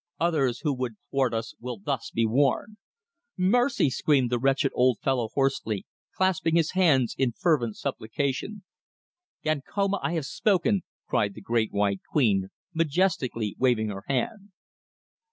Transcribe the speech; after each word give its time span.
Others 0.19 0.61
who 0.61 0.73
would 0.73 0.95
thwart 1.11 1.31
us 1.31 1.53
will 1.59 1.77
thus 1.77 2.09
be 2.11 2.25
warned." 2.25 2.77
"Mercy!" 3.37 3.91
screamed 3.91 4.31
the 4.31 4.39
wretched 4.39 4.71
old 4.73 4.97
fellow 4.99 5.29
hoarsely, 5.35 5.85
clasping 6.17 6.55
his 6.55 6.71
hands 6.71 7.13
in 7.19 7.33
fervent 7.33 7.77
supplication. 7.77 8.63
"Gankoma, 9.43 9.99
I 10.01 10.13
have 10.13 10.25
spoken," 10.25 10.81
cried 11.05 11.35
the 11.35 11.41
Great 11.41 11.71
White 11.71 12.01
Queen, 12.11 12.47
majestically 12.73 13.55
waving 13.59 13.89
her 13.89 14.01
hand. 14.07 14.51